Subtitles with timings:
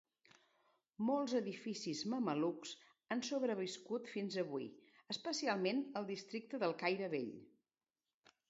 [1.09, 2.71] Molts edificis mamelucs
[3.15, 4.65] han sobreviscut fins avui,
[5.17, 7.33] especialment al districte del Caire Vell.